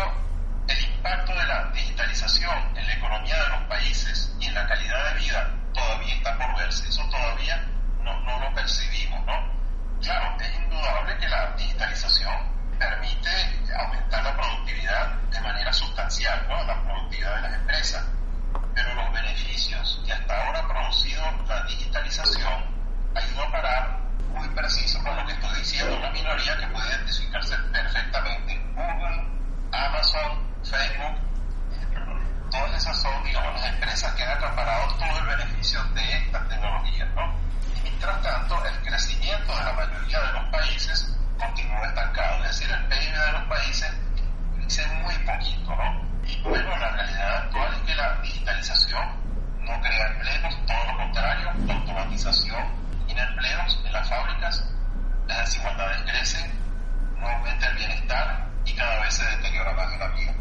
el 0.67 0.83
impacto 0.85 1.35
de 1.35 1.45
la 1.45 1.65
digitalización 1.71 2.77
en 2.77 2.87
la 2.87 2.93
economía 2.93 3.43
de 3.43 3.49
los 3.49 3.61
países 3.63 4.35
y 4.39 4.45
en 4.45 4.55
la 4.55 4.67
calidad 4.67 5.13
de 5.13 5.19
vida 5.19 5.51
todavía 5.73 6.15
está 6.15 6.37
por 6.37 6.57
verse. 6.57 6.87
Eso 6.87 7.03
todavía 7.09 7.63
no, 8.01 8.19
no 8.21 8.39
lo 8.39 8.53
percibimos, 8.55 9.25
¿no? 9.25 9.57
Claro, 10.01 10.37
es 10.39 10.55
indudable 10.55 11.17
que 11.17 11.27
la 11.27 11.51
digitalización 11.57 12.57
permite 12.79 13.29
aumentar 13.75 14.23
la 14.23 14.35
productividad 14.35 15.07
de 15.29 15.41
manera 15.41 15.73
sustancial, 15.73 16.47
¿no? 16.47 16.63
La 16.63 16.81
productividad 16.83 17.35
de 17.35 17.41
las 17.41 17.53
empresas. 17.53 18.05
Pero 18.73 18.93
los 18.93 19.11
beneficios 19.11 20.01
que 20.05 20.13
hasta 20.13 20.45
ahora 20.45 20.59
ha 20.59 20.67
producido 20.67 21.23
la 21.47 21.63
digitalización 21.63 22.77
ayudó 23.17 23.43
a 23.43 23.51
parar 23.51 23.99
muy 24.33 24.47
preciso 24.49 25.01
con 25.03 25.15
lo 25.15 25.25
que 25.25 25.33
estoy 25.33 25.59
diciendo, 25.59 25.97
una 25.97 26.11
minoría 26.11 26.57
que 26.57 26.67
puede 26.67 26.89
identificarse 26.89 27.57
perfectamente. 27.71 28.61
Google, 28.75 29.27
Amazon, 29.71 30.47
Facebook, 30.63 31.17
todas 32.51 32.75
esas 32.75 33.01
son, 33.01 33.23
digamos, 33.23 33.53
las 33.55 33.73
empresas 33.73 34.13
que 34.13 34.23
han 34.23 34.37
acaparado 34.37 34.93
todo 34.97 35.19
el 35.19 35.25
beneficio 35.25 35.83
de 35.95 36.17
estas 36.17 36.47
tecnologías, 36.47 37.09
¿no? 37.15 37.33
Mientras 37.83 38.21
tanto, 38.21 38.65
el 38.65 38.79
crecimiento 38.81 39.55
de 39.57 39.63
la 39.63 39.73
mayoría 39.73 40.19
de 40.19 40.33
los 40.33 40.49
países 40.49 41.17
continúa 41.39 41.87
estancado, 41.87 42.43
es 42.43 42.59
decir, 42.59 42.71
el 42.71 42.85
PIB 42.87 43.11
de 43.11 43.31
los 43.31 43.43
países 43.43 43.91
crece 44.55 44.87
muy 44.87 45.15
poquito, 45.19 45.75
¿no? 45.75 46.07
Y 46.25 46.41
bueno, 46.41 46.77
la 46.77 46.91
realidad 46.91 47.37
actual 47.37 47.73
es 47.73 47.81
que 47.81 47.95
la 47.95 48.21
digitalización 48.21 49.27
no 49.61 49.81
crea 49.81 50.07
empleos, 50.07 50.65
todo 50.65 50.85
lo 50.85 50.97
contrario, 50.97 51.51
la 51.65 51.73
automatización 51.73 52.87
y 53.07 53.17
empleos 53.19 53.81
en 53.85 53.93
las 53.93 54.09
fábricas, 54.09 54.69
las 55.27 55.39
desigualdades 55.39 56.01
crecen, 56.03 56.51
no 57.19 57.27
aumenta 57.27 57.67
el 57.67 57.77
bienestar 57.77 58.47
y 58.65 58.73
cada 58.75 59.01
vez 59.01 59.13
se 59.13 59.25
deteriora 59.25 59.73
más 59.73 59.97
la 59.97 60.07
vida. 60.09 60.33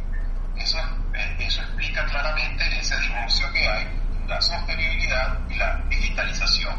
Eso, 0.56 0.78
eh, 1.14 1.36
eso 1.40 1.62
explica 1.62 2.06
claramente 2.26 2.78
ese 2.80 2.98
divorcio 3.00 3.52
que 3.52 3.68
hay 3.68 3.86
la 4.26 4.40
sostenibilidad 4.40 5.38
y 5.48 5.54
la 5.54 5.76
digitalización 5.88 6.74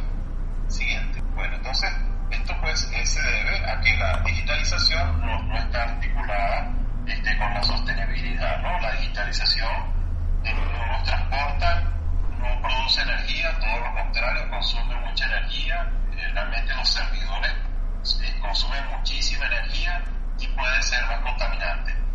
siguiente. 0.67 1.21
Bueno, 1.33 1.55
entonces, 1.55 1.89
esto 2.29 2.53
pues 2.59 2.91
eh, 2.91 3.05
se 3.05 3.21
debe 3.21 3.69
a 3.69 3.79
que 3.79 3.95
la 3.95 4.19
digitalización 4.25 5.21
no, 5.21 5.41
no 5.43 5.57
está 5.57 5.83
articulada 5.83 6.73
este, 7.05 7.37
con 7.37 7.53
la 7.53 7.63
sostenibilidad, 7.63 8.61
¿no? 8.61 8.77
La 8.79 8.91
digitalización 8.93 9.71
eh, 10.43 10.53
no 10.53 10.85
nos 10.87 11.03
transporta, 11.03 11.83
no 12.37 12.61
produce 12.61 13.01
energía, 13.01 13.57
todo 13.59 13.79
lo 13.79 13.93
contrario, 13.93 14.49
consume 14.49 14.95
mucha 14.95 15.25
energía, 15.25 15.89
eh, 16.17 16.29
realmente 16.33 16.73
los 16.75 16.89
servidores 16.89 17.53
consumen 18.41 18.85
muchísima 18.97 19.45
energía 19.45 20.01
y 20.39 20.47
puede 20.47 20.81
ser 20.83 21.05
más 21.05 21.19
contaminante. 21.21 22.06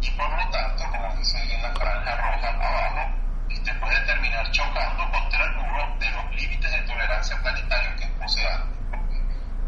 Y 0.00 0.10
por 0.12 0.30
lo 0.30 0.50
tanto, 0.50 0.84
como 0.90 1.16
dice 1.16 1.42
en 1.52 1.60
la 1.60 1.72
franja 1.74 2.16
roja 2.16 2.48
abajo, 2.50 3.14
este 3.50 3.74
puede 3.74 4.00
terminar 4.06 4.48
chocando 4.52 5.10
contra 5.10 5.44
el 5.44 5.56
muro 5.56 5.96
de 5.98 6.10
los 6.12 6.34
límites 6.36 6.70
de 6.70 6.80
tolerancia 6.82 7.36
planetaria 7.42 7.96
que 7.96 8.06
posea. 8.06 8.64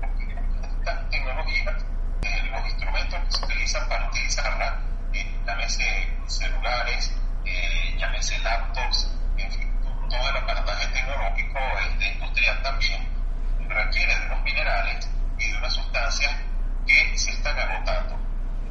Porque 0.00 0.36
estas 0.78 1.10
tecnologías, 1.10 1.84
eh, 2.22 2.42
los 2.48 2.64
instrumentos 2.64 3.20
que 3.24 3.30
se 3.32 3.44
utilizan 3.44 3.88
para 3.88 4.08
utilizarla, 4.08 4.80
eh, 5.14 5.34
llámese 5.44 6.08
celulares, 6.26 7.12
eh, 7.44 7.96
llámese 7.98 8.38
laptops, 8.38 9.10
en 9.36 9.50
fin, 9.50 9.80
todo 10.08 10.30
el 10.30 10.36
aparataje 10.36 10.86
tecnológico 10.88 11.58
este, 11.88 12.12
industrial 12.12 12.62
también, 12.62 13.08
requiere 13.68 14.16
de 14.16 14.26
unos 14.26 14.42
minerales 14.44 15.10
y 15.38 15.50
de 15.50 15.58
unas 15.58 15.72
sustancias 15.74 16.36
que 16.86 17.18
se 17.18 17.32
están 17.32 17.58
agotando 17.58 18.19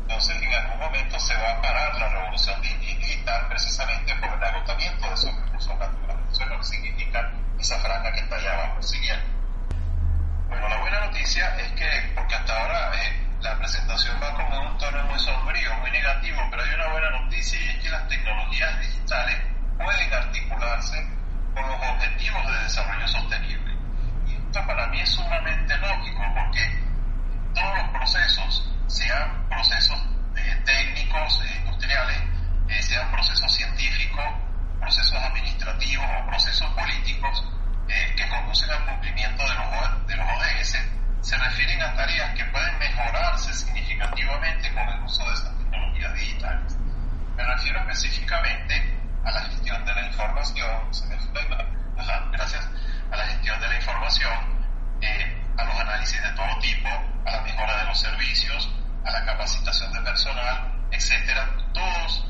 entonces, 0.09 0.41
en 0.41 0.51
algún 0.51 0.79
momento 0.79 1.19
se 1.19 1.35
va 1.35 1.51
a 1.51 1.61
parar 1.61 1.95
la 1.99 2.09
revolución 2.09 2.59
digital 2.63 3.47
precisamente 3.47 4.15
por 4.15 4.33
el 4.33 4.43
agotamiento 4.43 5.07
de 5.07 5.13
esos 5.13 5.35
recursos 5.35 5.77
naturales. 5.77 6.31
Eso 6.31 6.43
es 6.43 6.49
lo 6.49 6.57
que 6.57 6.63
significa 6.63 7.31
esa 7.59 7.79
franja 7.79 8.11
que 8.13 8.19
está 8.21 8.35
allá 8.37 8.53
abajo 8.55 8.81
siguiente. 8.81 9.27
Bueno, 10.47 10.67
la 10.67 10.77
buena 10.77 11.05
noticia 11.05 11.55
es 11.59 11.71
que, 11.73 12.11
porque 12.15 12.33
hasta 12.33 12.59
ahora 12.59 12.91
eh, 12.95 13.27
la 13.41 13.55
presentación 13.59 14.19
va 14.19 14.33
como 14.33 14.55
en 14.55 14.67
un 14.69 14.77
tono 14.79 15.03
muy 15.03 15.19
sombrío, 15.19 15.75
muy 15.75 15.91
negativo, 15.91 16.41
pero 16.49 16.63
hay 16.63 16.73
una 16.73 16.87
buena 16.87 17.09
noticia 17.11 17.61
y 17.61 17.69
es 17.69 17.83
que 17.83 17.89
las 17.89 18.07
tecnologías 18.07 18.79
digitales 18.79 19.37
pueden 19.77 20.11
articularse 20.11 21.07
con 21.53 21.67
los 21.67 21.79
objetivos 21.87 22.47
de 22.47 22.63
desarrollo 22.63 23.07
sostenible. 23.07 23.77
Y 24.27 24.33
esto 24.33 24.65
para 24.65 24.87
mí 24.87 25.01
es 25.01 25.09
sumamente 25.09 25.77
lógico 25.77 26.23
porque 26.33 26.89
todos 27.53 27.77
los 27.77 27.89
procesos 27.89 28.69
sean 28.89 29.47
procesos 29.49 29.99
eh, 30.35 30.61
técnicos, 30.65 31.41
eh, 31.45 31.57
industriales, 31.59 32.17
eh, 32.69 32.81
sean 32.81 33.11
procesos 33.11 33.53
científicos, 33.53 34.25
procesos 34.79 35.17
administrativos 35.17 36.05
o 36.05 36.25
procesos 36.27 36.69
políticos 36.73 37.45
que 38.15 38.29
conducen 38.29 38.69
al 38.69 38.85
cumplimiento 38.85 39.41
de 39.41 39.55
los, 39.55 40.07
de 40.07 40.15
los 40.15 40.27
ODS, 40.27 40.77
se 41.21 41.37
refieren 41.37 41.81
a 41.81 41.95
tareas 41.95 42.35
que 42.35 42.45
pueden 42.45 42.77
mejorarse 42.77 43.51
significativamente 43.51 44.71
con 44.73 44.87
el 44.87 45.01
uso 45.01 45.25
de 45.25 45.33
estas 45.33 45.57
tecnologías 45.57 46.13
digitales. 46.13 46.77
Me 47.35 47.43
refiero 47.43 47.79
específicamente 47.79 48.99
a 49.25 49.31
la 49.31 49.41
gestión 49.41 49.83
de 49.85 49.93
la 49.95 50.05
información, 50.05 50.93
se 50.93 51.07
me 51.07 51.17
gracias, 52.31 52.69
a 53.11 53.15
la 53.17 53.25
gestión 53.25 53.59
de 53.59 53.67
la 53.67 53.75
información, 53.75 54.59
eh, 55.01 55.41
a 55.57 55.63
los 55.63 55.79
análisis 55.79 56.21
de 56.21 56.29
todo 56.31 56.59
tipo, 56.59 56.89
a 57.25 57.31
la 57.31 57.41
mejora 57.41 57.77
de 57.77 57.83
los 57.85 57.99
servicios, 57.99 58.69
a 59.05 59.11
la 59.11 59.25
capacitación 59.25 59.93
de 59.93 60.01
personal, 60.01 60.71
etcétera. 60.91 61.49
Todos, 61.73 62.25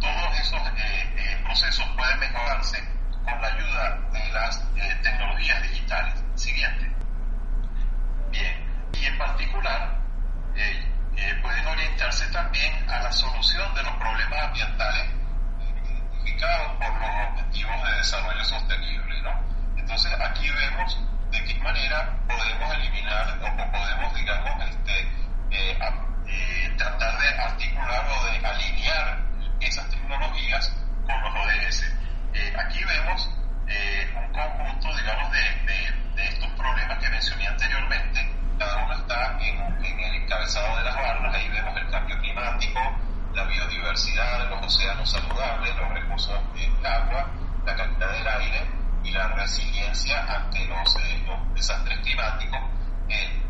todos 0.00 0.40
esos 0.40 0.60
eh, 0.76 1.14
eh, 1.16 1.40
procesos 1.44 1.86
pueden 1.96 2.18
mejorarse 2.18 2.82
con 3.24 3.40
la 3.40 3.48
ayuda 3.48 3.98
de 4.12 4.32
las 4.32 4.74
tecnologías 5.02 5.62
digitales. 5.62 6.14
Siguiente. 6.34 6.90
Bien, 8.30 8.90
y 8.94 9.04
en 9.06 9.18
particular 9.18 10.00
pueden 11.42 11.66
orientarse 11.66 12.26
también 12.28 12.90
a 12.90 13.00
la 13.02 13.12
solución 13.12 13.74
de 13.74 13.82
los 13.82 13.92
problemas 13.96 14.44
ambientales 14.44 15.06
identificados 15.60 16.72
por 16.76 17.00
los 17.00 17.28
objetivos 17.30 17.84
de 17.84 17.96
desarrollo 17.96 18.44
sostenible. 18.44 19.22
¿no? 19.22 19.30
Entonces 19.76 20.12
aquí 20.20 20.48
vemos 20.48 20.98
de 21.34 21.44
qué 21.44 21.54
manera 21.60 22.16
podemos 22.28 22.74
eliminar 22.74 23.38
o 23.42 23.72
podemos, 23.72 24.14
digamos, 24.14 24.68
este, 24.70 25.00
eh, 25.50 25.78
eh, 26.26 26.74
tratar 26.78 27.18
de 27.18 27.28
articular 27.28 28.04
o 28.08 28.24
de 28.26 28.46
alinear 28.46 29.18
esas 29.60 29.88
tecnologías 29.90 30.74
con 31.06 31.22
los 31.22 31.34
ODS. 31.34 31.92
Eh, 32.34 32.56
aquí 32.58 32.84
vemos 32.84 33.30
un 34.16 34.32
conjunto, 34.32 34.96
digamos, 34.96 35.32
de, 35.32 35.40
de, 36.16 36.28
estos 36.28 36.50
problemas 36.52 36.98
que 36.98 37.08
mencioné 37.08 37.46
anteriormente. 37.46 38.32
Cada 38.58 38.84
uno 38.84 38.94
está 38.94 39.38
en, 39.40 39.84
en 39.84 40.00
el 40.00 40.14
encabezado 40.22 40.76
de 40.76 40.84
las 40.84 40.94
barras. 40.94 41.34
Ahí 41.34 41.48
vemos 41.48 41.76
el 41.76 41.90
cambio 41.90 42.18
climático, 42.18 42.80
la 43.34 43.44
biodiversidad, 43.44 44.48
los 44.50 44.62
océanos 44.64 45.10
saludables, 45.10 45.76
los 45.76 45.88
recursos 45.90 46.40
agua, 46.94 47.30
la 47.66 47.76
calidad 47.76 48.12
del 48.12 48.28
aire 48.28 48.70
y 49.02 49.10
la 49.10 49.28
resiliencia 49.28 50.24
ante 50.28 50.64
los, 50.66 50.96
eh, 50.96 51.26
desastres 51.54 51.98
climáticos. 52.00 52.60
Eh, 53.08 53.42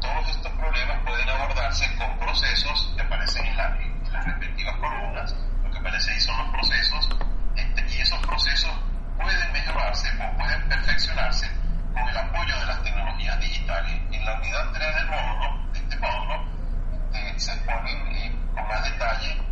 todos 0.00 0.28
estos 0.28 0.52
problemas 0.52 0.98
pueden 1.04 1.28
abordarse 1.28 1.96
con 1.96 2.18
procesos 2.18 2.92
que 2.96 3.02
aparecen 3.02 3.46
en, 3.46 3.56
las 3.56 4.24
respectivas 4.24 4.76
columnas. 4.76 5.36
Lo 5.62 5.70
que 5.70 5.78
aparece 5.78 6.12
ahí 6.12 6.20
son 6.20 6.36
los 6.38 6.48
procesos 6.50 7.08
este, 7.56 7.96
y 7.96 8.00
esos 8.00 8.18
procesos 8.26 8.72
pueden 9.16 9.52
mejorarse 9.52 10.08
o 10.22 10.36
pueden 10.36 10.68
perfeccionarse 10.68 11.50
con 11.94 12.08
el 12.08 12.16
apoyo 12.16 12.58
de 12.60 12.66
las 12.66 12.82
tecnologías 12.82 13.40
digitales. 13.40 14.00
En 14.12 14.24
la 14.24 14.34
unidad 14.34 14.72
3 14.72 14.94
del 14.96 15.06
módulo, 15.06 15.72
de 15.72 15.78
este 15.78 15.96
módulo, 15.98 16.44
eh, 17.14 17.34
se 17.36 17.52
exponen 17.52 18.52
con 18.54 18.68
más 18.68 18.84
detalle 18.84 19.50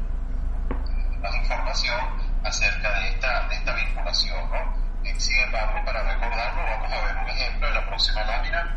más 1.20 1.34
información 1.34 2.27
acerca 2.44 2.92
de 3.00 3.08
esta, 3.10 3.48
de 3.48 3.54
esta 3.56 3.74
vinculación. 3.74 4.50
¿no? 4.50 4.88
sin 5.18 5.36
embargo, 5.40 5.84
para 5.84 6.02
recordarlo, 6.02 6.62
vamos 6.62 6.92
a 6.92 7.04
ver 7.04 7.16
un 7.16 7.28
ejemplo 7.28 7.68
en 7.68 7.74
la 7.74 7.86
próxima 7.86 8.24
lámina. 8.24 8.76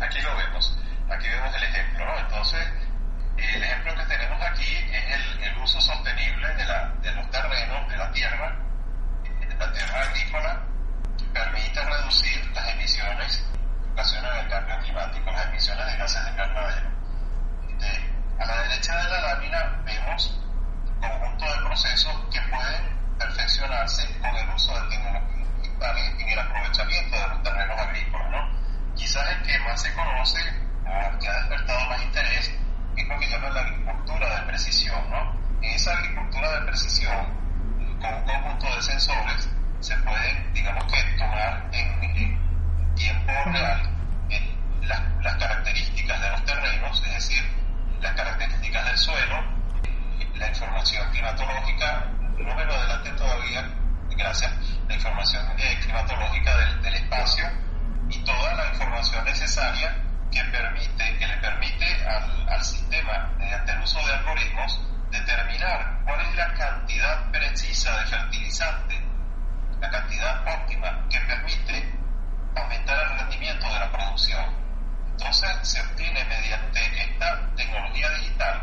Aquí 0.00 0.20
lo 0.20 0.36
vemos, 0.36 0.78
aquí 1.10 1.28
vemos 1.28 1.54
el 1.56 1.62
ejemplo. 1.64 2.04
¿no? 2.04 2.18
Entonces, 2.18 2.68
el 3.36 3.62
ejemplo 3.62 3.94
que 3.96 4.04
tenemos 4.04 4.42
aquí 4.42 4.76
es 4.92 5.14
el, 5.14 5.42
el 5.44 5.58
uso 5.58 5.80
sostenible 5.80 6.54
de, 6.54 6.64
la, 6.64 6.88
de 7.02 7.12
los 7.12 7.30
terrenos, 7.30 7.88
de 7.88 7.96
la 7.96 8.12
tierra, 8.12 8.56
de 9.40 9.54
la 9.54 9.72
tierra 9.72 10.02
agrícola, 10.02 10.60
que 11.16 11.24
permite 11.26 11.84
reducir 11.84 12.50
las 12.54 12.68
emisiones 12.68 13.44
que 13.82 13.90
ocasionan 13.92 14.36
el 14.38 14.48
cambio 14.48 14.78
climático, 14.80 15.30
las 15.32 15.46
emisiones 15.46 15.86
de 15.86 15.96
gases 15.96 16.24
de 16.24 16.30
invernadero. 16.30 16.90
Este, 17.68 18.18
a 18.38 18.46
la 18.46 18.62
derecha 18.62 18.96
de 18.96 19.10
la 19.10 19.20
lámina 19.20 19.82
vemos 19.84 20.40
un 20.86 21.00
conjunto 21.00 21.44
de 21.44 21.66
procesos 21.66 22.14
que 22.30 22.40
pueden 22.42 22.98
perfeccionarse 23.18 24.18
con 24.20 24.36
el 24.36 24.48
uso 24.50 24.74
de 24.80 24.88
tecnologías 24.88 25.62
digitales 25.62 26.14
en 26.20 26.28
el 26.28 26.38
aprovechamiento 26.38 27.16
de 27.16 27.28
los 27.28 27.42
terrenos 27.42 27.78
agrícolas. 27.78 28.30
¿no? 28.30 28.94
Quizás 28.94 29.28
el 29.30 29.42
que 29.42 29.58
más 29.60 29.82
se 29.82 29.92
conoce 29.94 30.38
o 30.86 31.18
que 31.18 31.28
ha 31.28 31.32
despertado 31.32 31.88
más 31.88 32.02
interés 32.02 32.52
es 32.96 33.08
lo 33.08 33.18
que 33.18 33.28
llaman 33.28 33.54
la 33.54 33.60
agricultura 33.60 34.40
de 34.40 34.46
precisión. 34.46 35.10
¿no? 35.10 35.34
En 35.62 35.70
esa 35.74 35.92
agricultura 35.92 36.60
de 36.60 36.66
precisión, 36.66 37.26
con 38.00 38.14
un 38.14 38.24
conjunto 38.24 38.76
de 38.76 38.82
sensores, 38.82 39.48
se 39.80 39.96
pueden, 39.98 40.52
digamos 40.52 40.84
que, 40.84 41.02
tomar 41.18 41.68
en, 41.72 42.04
en 42.04 42.94
tiempo 42.94 43.32
real 43.46 43.82
en 44.30 44.88
las, 44.88 45.00
las 45.22 45.36
características 45.36 46.20
de 46.20 46.30
los 46.30 46.44
terrenos, 46.44 47.02
es 47.06 47.14
decir, 47.14 47.58
las 48.00 48.14
características 48.14 48.86
del 48.86 48.98
suelo, 48.98 49.58
la 50.34 50.48
información 50.48 51.12
climatológica, 51.38 52.04
no 52.38 52.54
me 52.54 52.64
lo 52.64 52.74
adelante 52.74 53.10
todavía, 53.12 53.64
gracias, 54.16 54.52
la 54.88 54.94
información 54.94 55.46
eh, 55.58 55.78
climatológica 55.80 56.56
del, 56.82 56.94
espacio 56.94 57.44
y 58.10 58.18
toda 58.24 58.54
la 58.54 58.66
información 58.68 59.24
necesaria 59.24 59.96
que 60.32 60.42
permite, 60.44 61.16
que 61.16 61.26
le 61.26 61.36
permite 61.36 61.86
al, 62.06 62.48
al 62.48 62.64
sistema, 62.64 63.32
mediante 63.38 63.72
el 63.72 63.80
uso 63.80 64.04
de 64.04 64.12
algoritmos, 64.14 64.80
determinar 65.10 66.00
cuál 66.04 66.20
es 66.20 66.34
la 66.34 66.52
cantidad 66.54 67.30
precisa 67.30 67.98
de 68.00 68.06
fertilizante, 68.06 69.00
la 69.80 69.90
cantidad 69.90 70.42
óptima 70.60 71.06
que 71.08 71.20
permite 71.20 71.94
aumentar 72.56 72.98
el 73.04 73.18
rendimiento 73.20 73.72
de 73.72 73.78
la 73.78 73.92
producción. 73.92 74.44
Entonces 75.12 75.50
se 75.62 75.80
obtiene 75.80 76.24
mediante 76.24 76.80
esta 77.02 77.54
tecnología 77.56 78.10
digital 78.10 78.62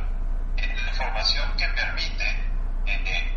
eh, 0.57 0.75
la 0.83 0.89
información 0.89 1.51
que 1.57 1.67
permite 1.69 2.44
eh, 2.85 3.01
eh, 3.05 3.31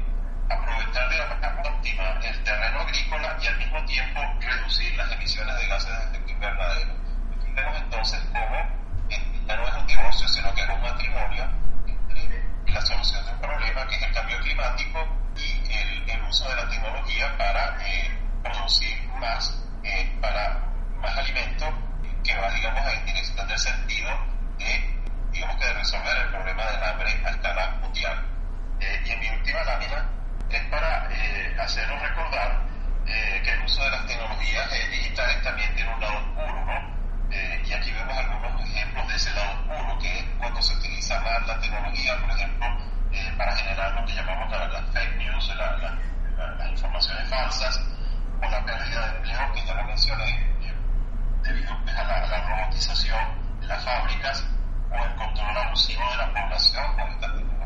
aprovechar 0.48 1.08
de 1.08 1.18
la 1.18 1.26
manera 1.26 1.62
óptima 1.64 2.04
el 2.22 2.44
terreno 2.44 2.80
agrícola 2.80 3.36
y 3.40 3.46
al 3.46 3.58
mismo 3.58 3.84
tiempo 3.84 4.20
reducir 4.40 4.94
las 4.96 5.12
emisiones 5.12 5.56
de 5.56 5.66
gases 5.66 5.88
de 5.88 6.04
efecto 6.04 6.32
invernadero. 6.32 6.94
Vemos 7.54 7.76
entonces 7.76 8.20
cómo 8.32 8.78
ya 9.46 9.56
no 9.56 9.68
es 9.68 9.74
un 9.74 9.86
divorcio, 9.86 10.28
sino 10.28 10.54
que 10.54 10.62
es 10.62 10.68
un 10.68 10.82
matrimonio 10.82 11.50
entre 11.86 12.72
la 12.72 12.80
solución 12.82 13.24
de 13.24 13.32
un 13.32 13.40
problema 13.40 13.86
que 13.86 13.96
es 13.96 14.02
el 14.02 14.12
cambio 14.12 14.38
climático 14.40 15.08
y 15.36 15.72
el, 15.72 16.10
el 16.10 16.22
uso 16.22 16.48
de 16.48 16.56
la 16.56 16.68
tecnología 16.68 17.36
para 17.38 17.78
producir 18.42 19.02
más, 19.18 19.64
para 20.20 20.58
más 21.00 21.16
alimentos 21.16 21.68
que 22.24 22.36
va, 22.36 22.50
digamos, 22.50 22.92
en 22.92 23.06
dirección 23.06 23.48
del 23.48 23.58
sentido 23.58 24.10
de, 24.58 24.98
digamos 25.32 25.56
que 25.56 25.64
de 25.66 25.72
resolver 25.74 26.16
el 26.16 26.28
problema 26.30 26.64
del 26.64 26.84
hambre 26.84 27.20
a 27.24 27.30
escala 27.30 27.70
mundial. 27.80 28.26
Eh, 28.80 29.02
y 29.06 29.10
en 29.10 29.20
mi 29.20 29.28
última 29.30 29.64
lámina 29.64 30.08
es 30.50 30.62
para 30.66 31.08
eh, 31.10 31.54
hacernos 31.68 32.00
recordar 32.00 32.62
eh, 33.06 33.42
que 33.44 33.50
el 33.52 33.62
uso 33.62 33.84
de 33.84 33.90
las 33.90 34.06
tecnologías 34.06 34.70
digitales 34.90 35.42
también 35.42 35.74
tiene 35.74 35.92
un 35.92 36.00
lado 36.00 36.16
oscuro, 36.16 36.64
¿no? 36.64 36.98
y 37.30 37.72
aquí 37.74 37.92
vemos 37.92 38.16
algunos 38.16 38.62
ejemplos 38.62 39.06
de 39.08 39.16
ese 39.16 39.30
lado 39.34 39.52
oscuro, 39.52 39.98
que 39.98 40.18
es 40.18 40.24
cuando 40.38 40.62
se 40.62 40.74
utiliza 40.74 41.20
más 41.20 41.46
la 41.46 41.60
tecnología, 41.60 42.16
por 42.20 42.30
ejemplo, 42.30 42.66
para 43.36 43.54
generar 43.54 43.92
lo 43.92 44.06
que 44.06 44.14
llamamos 44.14 44.50
las 44.50 44.90
fake 44.92 45.16
news, 45.18 45.52
las 46.56 46.70
informaciones 46.70 47.28
falsas, 47.28 47.80
o 48.40 48.48
la 48.48 48.64
pérdida 48.64 49.06
de 49.06 49.16
empleo, 49.18 49.52
que 49.52 49.66
ya 49.66 49.74
lo 49.74 49.84
mencioné, 49.84 50.56
debido 51.42 51.70
a 51.70 52.02
la, 52.02 52.26
la, 52.26 52.48
robotización 52.48 53.60
de 53.60 53.66
las 53.66 53.84
fábricas 53.84 54.44
o 54.90 55.04
el 55.04 55.14
control 55.16 55.56
abusivo 55.58 56.10
de 56.12 56.16
la 56.16 56.32
población 56.32 56.96
con 56.96 57.08
esta 57.10 57.26
tecnología. 57.26 57.58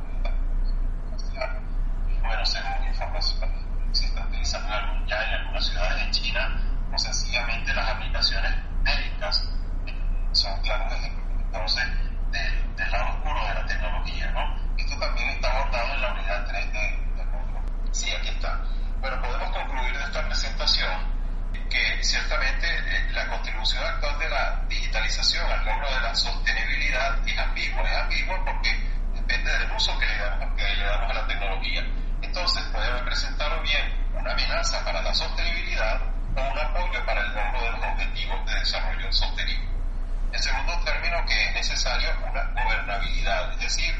Bueno, 2.23 2.45
según 2.47 2.87
información 2.89 3.63
se 3.93 4.07
está 4.07 4.23
utilizando 4.23 4.69
ya 5.07 5.23
en 5.23 5.35
algunas 5.35 5.67
ciudades 5.67 6.07
de 6.07 6.11
China, 6.11 6.63
o 6.93 6.99
sencillamente 6.99 7.75
las 7.75 7.89
aplicaciones 7.91 8.55
médicas 8.83 9.49
son 10.33 10.61
claros 10.63 10.93
ejemplos 10.95 11.27
entonces 11.45 11.85
del, 12.31 12.77
del 12.77 12.91
lado 12.91 13.11
oscuro 13.11 13.47
de 13.47 13.55
la 13.55 13.67
tecnología. 13.67 14.31
¿no? 14.33 14.57
Esto 14.79 14.99
también 14.99 15.29
está 15.29 15.51
abordado 15.51 15.95
en 15.95 16.01
la 16.01 16.13
unidad 16.13 16.47
3 16.47 16.73
del 16.73 17.27
mundo. 17.27 17.61
Sí, 17.93 18.11
aquí 18.13 18.29
está. 18.29 18.65
Bueno, 19.01 19.21
podemos 19.21 19.51
concluir 19.51 19.97
de 19.99 20.05
esta 20.05 20.27
presentación 20.27 21.13
que 21.69 22.03
ciertamente 22.03 22.67
eh, 22.67 23.13
la 23.13 23.29
contribución 23.29 23.85
actual 23.85 24.19
de 24.19 24.29
la 24.31 24.65
digitalización 24.69 25.51
al 25.51 25.65
logro 25.65 25.95
de 25.95 26.01
la 26.01 26.15
sostenibilidad 26.15 27.29
es 27.29 27.39
ambigua, 27.39 27.83
es 27.83 27.97
ambigua 27.97 28.45
porque 28.45 28.75
depende 29.15 29.51
del 29.59 29.73
uso 29.73 29.99
que 29.99 30.07
le 30.07 30.17
damos, 30.17 30.57
que 30.57 30.72
le 30.83 30.89
damos 30.89 31.11
a 31.11 31.15
la 31.15 31.27
tecnología. 31.27 31.83
Entonces 32.23 32.63
puede 32.73 32.91
representar 32.91 33.53
o 33.53 33.63
bien 33.63 34.11
una 34.15 34.33
amenaza 34.33 34.85
para 34.85 35.03
la 35.03 35.15
sostenibilidad 35.15 36.01
o 36.37 36.41
un 36.41 36.59
apoyo 36.59 37.05
para 37.07 37.21
el 37.21 37.35
logro 37.35 37.63
de 37.63 37.71
los 37.71 37.85
objetivos 37.85 38.47
de 38.47 38.55
desarrollo 38.59 39.13
sostenible. 39.13 39.69
En 40.33 40.43
segundo 40.43 40.73
término, 40.85 41.25
que 41.27 41.45
es 41.45 41.55
necesario 41.55 42.09
una 42.29 42.43
gobernabilidad, 42.65 43.53
es 43.53 43.61
decir, 43.61 43.95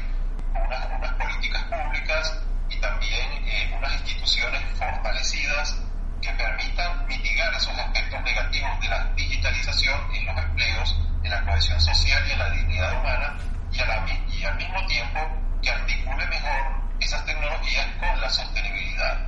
unas, 0.53 0.85
unas 0.97 1.13
políticas 1.13 1.63
públicas 1.63 2.39
y 2.69 2.79
también 2.79 3.47
eh, 3.47 3.75
unas 3.77 3.93
instituciones 3.93 4.61
fortalecidas 4.77 5.77
que 6.21 6.31
permitan 6.31 7.05
mitigar 7.07 7.53
esos 7.53 7.77
aspectos 7.77 8.21
negativos 8.23 8.79
de 8.81 8.87
la 8.87 9.05
digitalización 9.15 9.99
en 10.15 10.25
los 10.25 10.37
empleos, 10.37 10.99
en 11.23 11.31
la 11.31 11.45
cohesión 11.45 11.79
social 11.79 12.23
y 12.27 12.31
en 12.31 12.39
la 12.39 12.49
dignidad 12.49 12.99
humana, 12.99 13.37
y, 13.71 14.37
y 14.37 14.45
al 14.45 14.55
mismo 14.55 14.85
tiempo 14.87 15.42
que 15.63 15.71
articule 15.71 16.27
mejor 16.27 16.83
esas 16.99 17.25
tecnologías 17.25 17.87
con 17.97 18.21
la 18.21 18.29
sostenibilidad. 18.29 19.27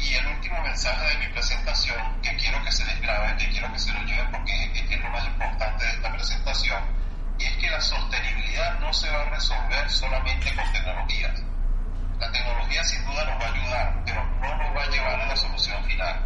Y 0.00 0.14
el 0.14 0.26
último 0.26 0.62
mensaje 0.62 1.08
de 1.08 1.26
mi 1.26 1.32
presentación, 1.32 2.20
que 2.22 2.34
quiero 2.36 2.62
que 2.64 2.72
se 2.72 2.84
les 2.86 3.00
grabe, 3.02 3.36
que 3.36 3.50
quiero 3.50 3.70
que 3.72 3.78
se 3.78 3.92
lo 3.92 4.02
lleven 4.04 4.30
porque 4.30 4.72
es 4.74 5.00
lo 5.00 5.10
más 5.10 5.26
importante 5.26 5.84
de 5.84 5.90
esta 5.90 6.12
presentación, 6.12 6.82
y 7.38 7.44
es 7.44 7.56
que 7.56 7.70
la 7.70 7.80
sostenibilidad 7.80 8.78
no 8.80 8.92
se 8.92 9.10
va 9.10 9.22
a 9.22 9.30
resolver 9.30 9.90
solamente 9.90 10.54
con 10.54 10.72
tecnologías. 10.72 11.42
La 12.18 12.32
tecnología 12.32 12.82
sin 12.84 13.04
duda 13.04 13.24
nos 13.24 13.42
va 13.42 13.46
a 13.46 13.52
ayudar, 13.52 14.02
pero 14.06 14.24
no 14.40 14.56
nos 14.56 14.76
va 14.76 14.82
a 14.82 14.88
llevar 14.88 15.20
a 15.20 15.26
la 15.26 15.36
solución 15.36 15.84
final. 15.84 16.24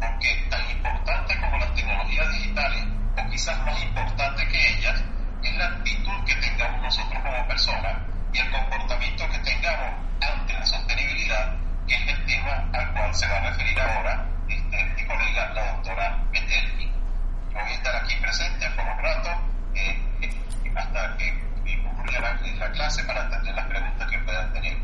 Porque 0.00 0.46
tan 0.50 0.70
importante 0.70 1.40
como 1.40 1.58
las 1.58 1.74
tecnologías 1.74 2.32
digitales, 2.32 2.84
o 3.16 3.30
quizás 3.30 3.58
más 3.64 3.82
importante 3.82 4.48
que 4.48 4.74
ellas, 4.74 5.02
es 5.42 5.54
la 5.56 5.66
actitud 5.66 6.24
que 6.26 6.34
tengamos 6.36 6.82
nosotros 6.82 7.22
como 7.22 7.48
personas 7.48 8.09
y 8.32 8.38
el 8.38 8.50
comportamiento 8.50 9.24
que 9.30 9.38
tengamos 9.38 9.94
ante 10.20 10.52
la 10.52 10.66
sostenibilidad, 10.66 11.54
que 11.86 11.94
es 11.94 12.08
el 12.08 12.26
tema 12.26 12.68
al 12.72 12.92
cual 12.92 13.14
se 13.14 13.26
va 13.28 13.36
a 13.38 13.50
referir 13.50 13.80
ahora 13.80 14.26
este, 14.48 14.84
mi 14.96 15.04
colega, 15.06 15.52
la 15.54 15.72
doctora 15.72 16.24
Metelmi. 16.32 16.84
Yo 16.84 17.60
voy 17.60 17.70
a 17.70 17.74
estar 17.74 17.96
aquí 17.96 18.14
presente 18.20 18.66
por 18.76 18.84
un 18.84 19.02
rato 19.02 19.30
eh, 19.74 19.98
eh, 20.22 20.30
hasta 20.74 21.16
que 21.16 21.40
concluya 21.82 22.20
la, 22.20 22.40
la 22.58 22.72
clase 22.72 23.04
para 23.04 23.26
atender 23.26 23.54
las 23.54 23.66
preguntas 23.66 24.10
que 24.10 24.18
puedan 24.18 24.52
tener. 24.52 24.76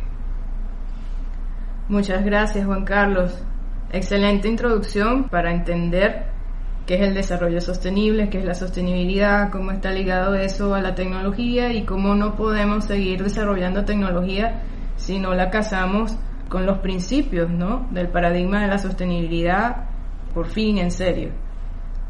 Muchas 1.89 2.25
gracias, 2.25 2.67
Juan 2.67 2.85
Carlos. 2.85 3.43
Excelente 3.93 4.49
introducción 4.49 5.29
para 5.29 5.53
entender 5.53 6.36
qué 6.87 6.95
es 6.95 7.01
el 7.03 7.15
desarrollo 7.15 7.61
sostenible, 7.61 8.31
qué 8.31 8.39
es 8.39 8.45
la 8.45 8.55
sostenibilidad, 8.55 9.51
cómo 9.51 9.73
está 9.73 9.91
ligado 9.91 10.35
eso 10.35 10.75
a 10.75 10.81
la 10.81 10.95
tecnología 10.95 11.73
y 11.73 11.85
cómo 11.85 12.15
no 12.15 12.37
podemos 12.37 12.85
seguir 12.85 13.23
desarrollando 13.23 13.85
tecnología 13.85 14.63
si 14.97 15.19
no 15.19 15.35
la 15.35 15.51
casamos 15.51 16.17
con 16.49 16.65
los 16.65 16.79
principios 16.79 17.51
¿no? 17.51 17.89
del 17.91 18.09
paradigma 18.09 18.63
de 18.63 18.69
la 18.69 18.79
sostenibilidad, 18.79 19.89
por 20.33 20.47
fin, 20.47 20.79
en 20.79 20.93
serio. 20.93 21.31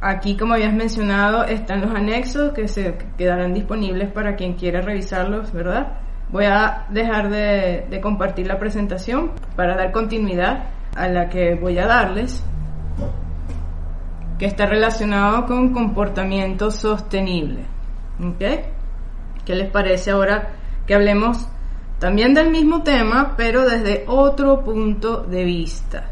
Aquí, 0.02 0.36
como 0.36 0.52
habías 0.52 0.74
mencionado, 0.74 1.44
están 1.44 1.80
los 1.80 1.94
anexos 1.94 2.52
que 2.52 2.68
se 2.68 2.98
quedarán 3.16 3.54
disponibles 3.54 4.12
para 4.12 4.36
quien 4.36 4.54
quiera 4.54 4.82
revisarlos, 4.82 5.52
¿verdad? 5.52 6.00
Voy 6.30 6.44
a 6.44 6.84
dejar 6.90 7.30
de, 7.30 7.86
de 7.88 8.00
compartir 8.02 8.46
la 8.46 8.58
presentación 8.58 9.32
para 9.56 9.74
dar 9.74 9.92
continuidad 9.92 10.66
a 10.94 11.08
la 11.08 11.30
que 11.30 11.54
voy 11.54 11.78
a 11.78 11.86
darles 11.86 12.44
que 14.38 14.46
está 14.46 14.66
relacionado 14.66 15.46
con 15.46 15.72
comportamiento 15.72 16.70
sostenible. 16.70 17.60
¿Ok? 18.20 18.42
¿Qué 19.44 19.54
les 19.54 19.70
parece 19.70 20.10
ahora 20.10 20.54
que 20.86 20.94
hablemos 20.94 21.48
también 21.98 22.34
del 22.34 22.50
mismo 22.50 22.82
tema, 22.82 23.34
pero 23.36 23.64
desde 23.68 24.04
otro 24.06 24.62
punto 24.62 25.22
de 25.22 25.44
vista? 25.44 26.04